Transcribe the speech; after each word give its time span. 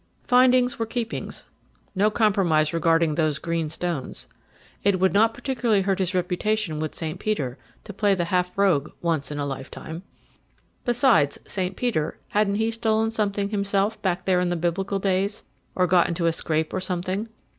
Findings 0.23 0.79
were 0.79 0.87
keepings. 0.87 1.45
No 1.93 2.09
compromise 2.09 2.73
regarding 2.73 3.13
those 3.13 3.37
green 3.37 3.69
stones. 3.69 4.25
It 4.83 4.99
would 4.99 5.13
not 5.13 5.31
particularly 5.35 5.83
hurt 5.83 5.99
his 5.99 6.15
reputation 6.15 6.79
with 6.79 6.95
St. 6.95 7.19
Peter 7.19 7.59
to 7.83 7.93
play 7.93 8.15
the 8.15 8.25
half 8.25 8.57
rogue 8.57 8.89
once 9.03 9.29
in 9.29 9.37
a 9.37 9.45
lifetime. 9.45 10.01
Besides, 10.85 11.37
St. 11.45 11.75
Peter, 11.75 12.17
hadn't 12.29 12.55
he 12.55 12.71
stolen 12.71 13.11
something 13.11 13.49
himself 13.49 14.01
back 14.01 14.25
there 14.25 14.39
in 14.39 14.49
the 14.49 14.55
Biblical 14.55 14.97
days; 14.97 15.43
or 15.75 15.85
got 15.85 16.07
into 16.07 16.25
a 16.25 16.31
scrape 16.31 16.73
or 16.73 16.79
something? 16.79 17.29